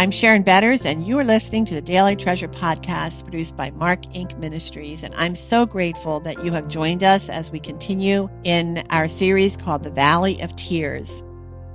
[0.00, 4.00] I'm Sharon Betters, and you are listening to the Daily Treasure podcast produced by Mark
[4.14, 4.34] Inc.
[4.38, 5.02] Ministries.
[5.02, 9.58] And I'm so grateful that you have joined us as we continue in our series
[9.58, 11.22] called The Valley of Tears.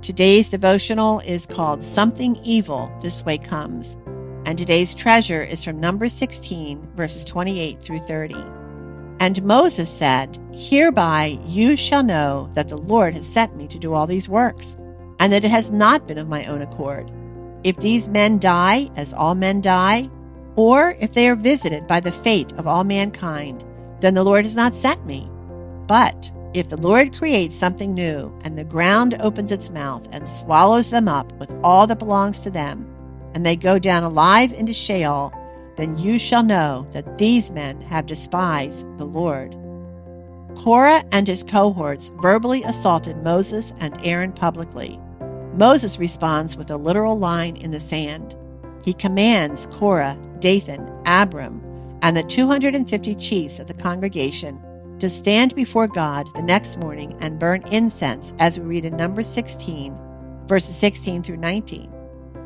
[0.02, 3.96] Today's devotional is called Something Evil This Way Comes.
[4.44, 8.34] And today's treasure is from Numbers 16, verses 28 through 30.
[9.20, 13.94] And Moses said, Hereby you shall know that the Lord has sent me to do
[13.94, 14.74] all these works,
[15.20, 17.08] and that it has not been of my own accord
[17.66, 20.08] if these men die, as all men die,
[20.54, 23.64] or if they are visited by the fate of all mankind,
[23.98, 25.28] then the Lord has not sent me.
[25.88, 30.90] But if the Lord creates something new, and the ground opens its mouth and swallows
[30.90, 32.86] them up with all that belongs to them,
[33.34, 35.32] and they go down alive into Sheol,
[35.74, 39.56] then you shall know that these men have despised the Lord.
[40.56, 45.00] Korah and his cohorts verbally assaulted Moses and Aaron publicly.
[45.56, 48.36] Moses responds with a literal line in the sand.
[48.84, 51.62] He commands Korah, Dathan, Abiram,
[52.02, 54.60] and the 250 chiefs of the congregation
[54.98, 59.28] to stand before God the next morning and burn incense, as we read in Numbers
[59.28, 59.96] 16,
[60.44, 61.90] verses 16 through 19.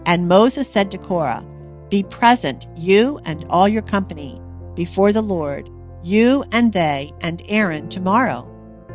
[0.06, 1.44] And Moses said to Korah,
[1.88, 4.40] Be present, you and all your company,
[4.76, 5.68] before the Lord,
[6.04, 8.46] you and they and Aaron tomorrow.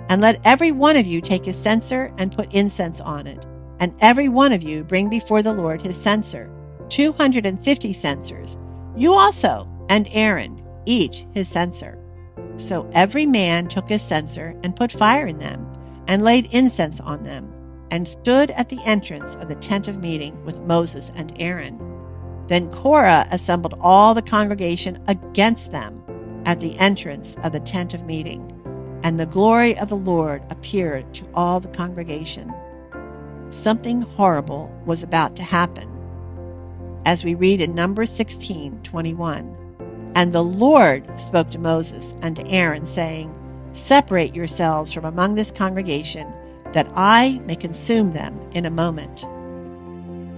[0.08, 3.46] And let every one of you take a censer and put incense on it
[3.80, 6.50] and every one of you bring before the Lord his censer,
[6.90, 8.58] 250 censers.
[8.96, 11.98] You also, and Aaron, each his censer.
[12.58, 15.72] So every man took his censer and put fire in them,
[16.08, 17.52] and laid incense on them,
[17.92, 21.80] and stood at the entrance of the tent of meeting with Moses and Aaron.
[22.48, 26.02] Then Korah assembled all the congregation against them
[26.46, 28.52] at the entrance of the tent of meeting,
[29.04, 32.54] and the glory of the Lord appeared to all the congregation
[33.56, 35.90] something horrible was about to happen.
[37.06, 40.12] As we read in Numbers 16 21.
[40.16, 43.34] And the Lord spoke to Moses and to Aaron, saying,
[43.74, 46.32] Separate yourselves from among this congregation,
[46.72, 49.26] that I may consume them in a moment.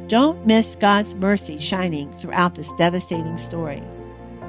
[0.08, 3.84] Don't miss God's mercy shining throughout this devastating story.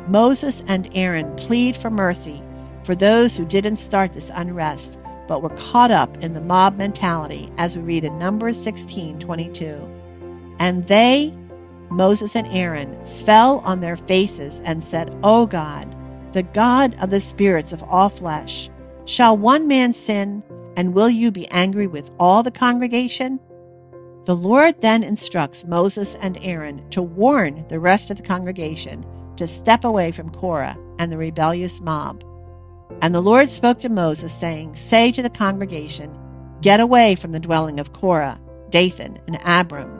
[0.07, 2.41] Moses and Aaron plead for mercy
[2.85, 7.49] for those who didn't start this unrest but were caught up in the mob mentality,
[7.59, 9.89] as we read in Numbers 16 22.
[10.59, 11.33] And they,
[11.91, 15.95] Moses and Aaron, fell on their faces and said, O God,
[16.33, 18.71] the God of the spirits of all flesh,
[19.05, 20.43] shall one man sin,
[20.77, 23.39] and will you be angry with all the congregation?
[24.25, 29.07] The Lord then instructs Moses and Aaron to warn the rest of the congregation
[29.37, 32.23] to step away from Korah and the rebellious mob.
[33.01, 36.17] And the Lord spoke to Moses, saying, Say to the congregation,
[36.63, 39.95] Get away from the dwelling of Korah, Dathan, and Abiram.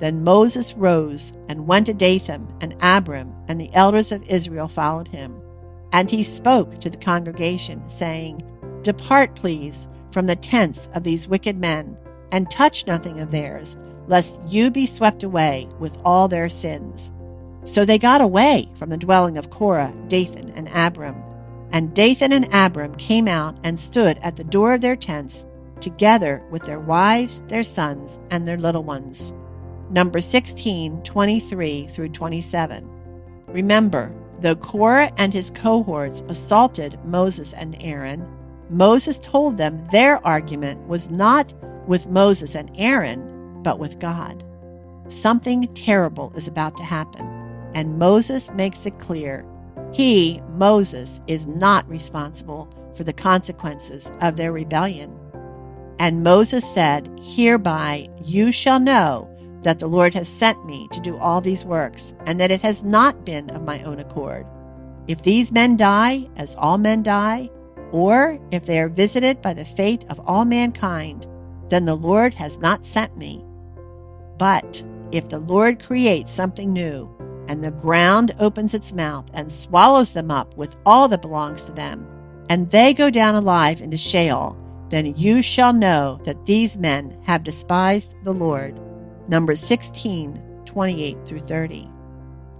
[0.00, 5.06] Then Moses rose and went to Dathan, and Abiram and the elders of Israel followed
[5.08, 5.40] him.
[5.92, 8.42] And he spoke to the congregation, saying,
[8.82, 11.96] Depart, please, from the tents of these wicked men,
[12.32, 13.76] and touch nothing of theirs,
[14.08, 17.12] lest you be swept away with all their sins.
[17.64, 21.22] So they got away from the dwelling of Korah, Dathan, and Abiram
[21.72, 25.46] and Dathan and Abiram came out and stood at the door of their tents,
[25.80, 29.32] together with their wives, their sons, and their little ones.
[29.90, 32.88] Number 16, 23 through 27.
[33.48, 38.26] Remember, though Korah and his cohorts assaulted Moses and Aaron,
[38.70, 41.52] Moses told them their argument was not
[41.86, 44.44] with Moses and Aaron, but with God.
[45.08, 47.26] Something terrible is about to happen,
[47.74, 49.44] and Moses makes it clear
[49.92, 55.18] he, Moses, is not responsible for the consequences of their rebellion.
[55.98, 59.28] And Moses said, Hereby you shall know
[59.62, 62.82] that the Lord has sent me to do all these works, and that it has
[62.82, 64.46] not been of my own accord.
[65.08, 67.48] If these men die, as all men die,
[67.92, 71.28] or if they are visited by the fate of all mankind,
[71.68, 73.44] then the Lord has not sent me.
[74.38, 77.08] But if the Lord creates something new,
[77.52, 81.72] and the ground opens its mouth and swallows them up with all that belongs to
[81.72, 82.06] them,
[82.48, 84.56] and they go down alive into Sheol,
[84.88, 88.80] then you shall know that these men have despised the Lord.
[89.28, 91.90] Numbers 16, 28 through 30.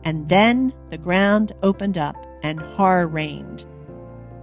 [0.04, 3.64] And then the ground opened up, and horror reigned.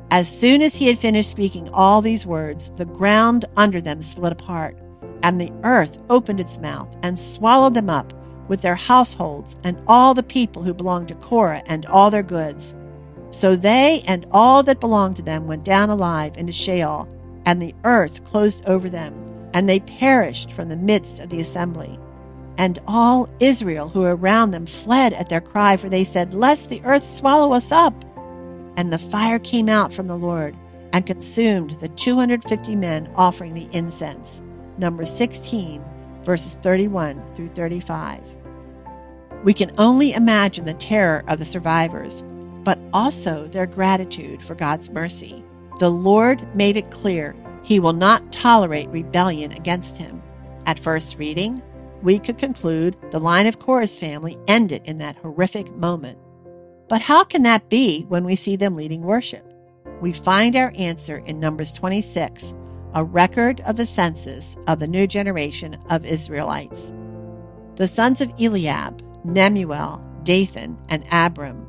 [0.10, 4.31] As soon as he had finished speaking all these words, the ground under them split
[4.31, 4.75] apart,
[5.22, 8.13] and the earth opened its mouth and swallowed them up
[8.50, 12.75] with their households and all the people who belonged to Korah and all their goods.
[13.31, 17.07] So they and all that belonged to them went down alive into Sheol,
[17.46, 19.13] and the earth closed over them,
[19.54, 21.98] and they perished from the midst of the assembly.
[22.57, 26.69] And all Israel who were around them fled at their cry, for they said, Lest
[26.69, 27.94] the earth swallow us up.
[28.75, 30.56] And the fire came out from the Lord
[30.92, 34.42] and consumed the 250 men offering the incense.
[34.78, 35.84] Number 16,
[36.24, 38.36] verses 31 through 35.
[39.44, 42.24] We can only imagine the terror of the survivors,
[42.63, 45.44] but also their gratitude for God's mercy.
[45.80, 50.21] The Lord made it clear he will not tolerate rebellion against him.
[50.65, 51.62] At first reading,
[52.01, 56.18] we could conclude the line of Korah's family ended in that horrific moment.
[56.88, 59.45] But how can that be when we see them leading worship?
[60.01, 62.56] We find our answer in Numbers 26,
[62.95, 66.94] a record of the census of the new generation of Israelites.
[67.75, 69.01] The sons of Eliab,
[69.33, 71.65] Nemuel, Dathan, and Abiram.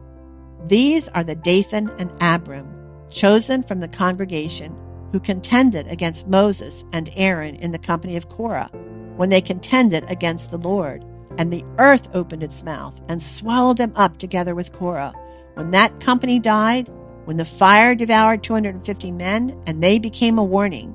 [0.66, 2.68] These are the Dathan and Abiram,
[3.10, 4.76] chosen from the congregation,
[5.12, 8.70] who contended against Moses and Aaron in the company of Korah
[9.16, 11.04] when they contended against the Lord.
[11.38, 15.12] And the earth opened its mouth and swallowed them up together with Korah.
[15.54, 16.88] When that company died,
[17.24, 20.94] when the fire devoured 250 men, and they became a warning.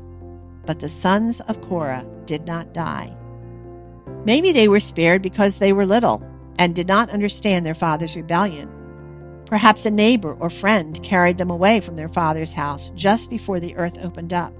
[0.65, 3.15] But the sons of Korah did not die.
[4.25, 6.23] Maybe they were spared because they were little
[6.60, 8.69] and did not understand their father's rebellion.
[9.46, 13.75] Perhaps a neighbor or friend carried them away from their father's house just before the
[13.75, 14.54] earth opened up.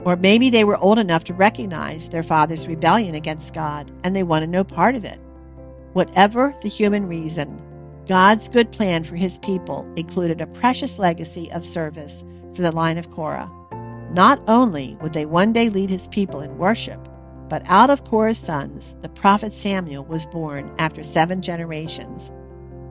[0.00, 4.22] Or maybe they were old enough to recognize their father's rebellion against God and they
[4.22, 5.18] wanted no part of it.
[5.92, 7.60] Whatever the human reason,
[8.06, 12.98] God's good plan for his people included a precious legacy of service for the line
[12.98, 13.50] of Korah.
[14.12, 17.08] Not only would they one day lead his people in worship,
[17.48, 22.32] but out of Korah's sons, the prophet Samuel was born after seven generations.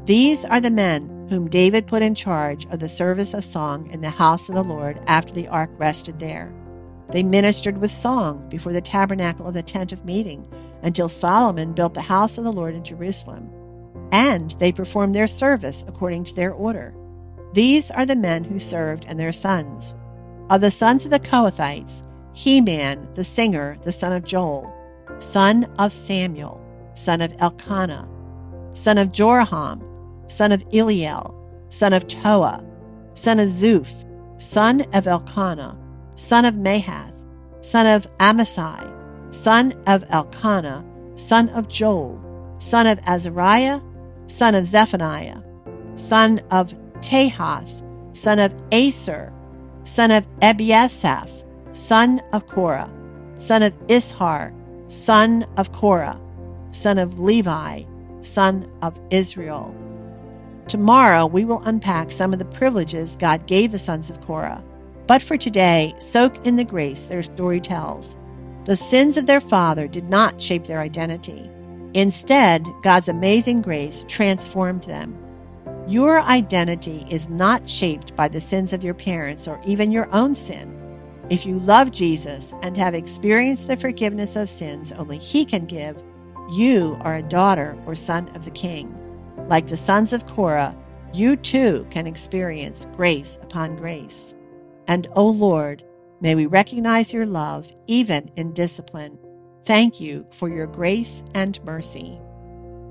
[0.05, 4.01] These are the men whom David put in charge of the service of song in
[4.01, 6.53] the house of the Lord after the ark rested there.
[7.09, 10.47] They ministered with song before the tabernacle of the tent of meeting
[10.81, 13.50] until Solomon built the house of the Lord in Jerusalem.
[14.11, 16.94] And they performed their service according to their order.
[17.53, 19.95] These are the men who served and their sons.
[20.50, 22.03] Of the sons of the Kohathites,
[22.33, 24.74] Heman, the singer, the son of Joel,
[25.19, 26.63] son of Samuel,
[26.95, 28.09] son of Elkanah,
[28.74, 29.81] son of Jeroham,
[30.30, 31.33] son of Eliel,
[31.69, 32.63] son of Toah,
[33.13, 34.03] son of Zuph,
[34.41, 35.77] son of Elkanah,
[36.15, 37.25] son of Mahath,
[37.62, 40.83] son of Amasai, son of Elkanah,
[41.15, 42.19] son of Joel,
[42.57, 43.79] son of Azariah,
[44.27, 45.41] son of Zephaniah,
[45.95, 47.83] son of Tahath,
[48.15, 49.31] son of Assir,
[49.83, 51.43] son of Ebiasaph,
[51.74, 52.92] son of Korah,
[53.38, 54.54] son of Izhar,
[54.92, 56.20] son of Korah,
[56.72, 57.84] son of Levi,
[58.22, 59.75] son of Israel.
[60.68, 64.64] Tomorrow we will unpack some of the privileges God gave the sons of Korah
[65.08, 68.16] but for today, soak in the grace their story tells.
[68.66, 71.50] The sins of their father did not shape their identity.
[71.94, 75.18] Instead, God's amazing grace transformed them.
[75.88, 80.34] Your identity is not shaped by the sins of your parents or even your own
[80.34, 80.80] sin.
[81.30, 86.04] If you love Jesus and have experienced the forgiveness of sins only He can give,
[86.52, 88.94] you are a daughter or son of the King.
[89.48, 90.78] Like the sons of Korah,
[91.14, 94.36] you too can experience grace upon grace.
[94.88, 95.84] And, O oh Lord,
[96.20, 99.18] may we recognize your love even in discipline.
[99.63, 102.20] Thank you for your grace and mercy.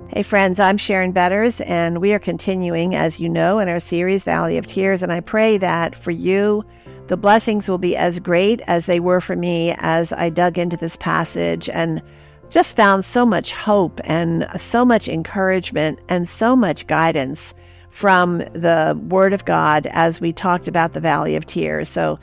[0.09, 4.25] Hey, friends, I'm Sharon Betters, and we are continuing, as you know, in our series,
[4.25, 5.03] Valley of Tears.
[5.03, 6.65] And I pray that for you,
[7.09, 10.77] the blessings will be as great as they were for me as I dug into
[10.77, 12.03] this passage and
[12.51, 17.55] just found so much hope and so much encouragement and so much guidance
[17.91, 21.89] from the Word of God as we talked about the Valley of Tears.
[21.89, 22.19] So,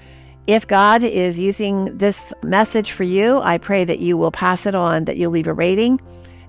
[0.48, 4.74] if God is using this message for you, I pray that you will pass it
[4.74, 6.02] on, that you'll leave a rating,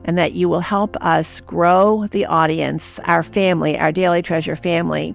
[0.04, 5.14] and that you will help us grow the audience, our family, our Daily Treasure family.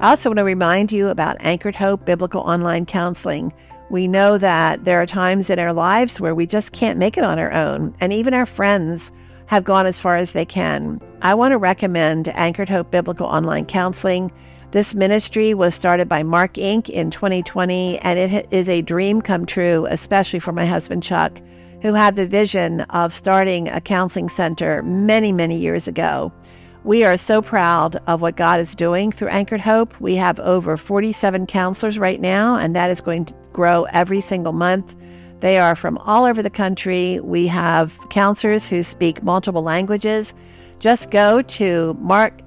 [0.00, 3.52] I also want to remind you about Anchored Hope Biblical Online Counseling.
[3.90, 7.24] We know that there are times in our lives where we just can't make it
[7.24, 9.12] on our own, and even our friends
[9.44, 11.02] have gone as far as they can.
[11.20, 14.32] I want to recommend Anchored Hope Biblical Online Counseling.
[14.70, 16.88] This ministry was started by Mark Inc.
[16.88, 21.42] in 2020, and it is a dream come true, especially for my husband Chuck,
[21.82, 26.32] who had the vision of starting a counseling center many, many years ago.
[26.82, 30.00] We are so proud of what God is doing through Anchored Hope.
[30.00, 34.54] We have over 47 counselors right now, and that is going to grow every single
[34.54, 34.96] month.
[35.40, 37.20] They are from all over the country.
[37.20, 40.32] We have counselors who speak multiple languages.
[40.78, 42.40] Just go to Mark,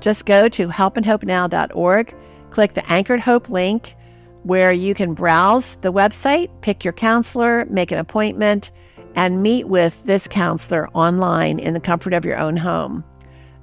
[0.00, 2.16] just go to helpandhopenow.org,
[2.50, 3.94] click the Anchored Hope link
[4.42, 8.72] where you can browse the website, pick your counselor, make an appointment,
[9.14, 13.04] and meet with this counselor online in the comfort of your own home.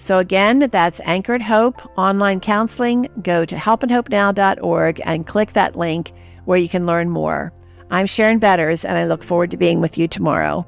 [0.02, 3.08] So, again, that's Anchored Hope Online Counseling.
[3.22, 6.14] Go to helpandhopenow.org and click that link
[6.46, 7.54] where you can learn more.
[7.92, 10.66] I'm Sharon Betters, and I look forward to being with you tomorrow.